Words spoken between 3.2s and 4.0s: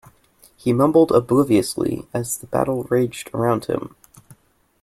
around him.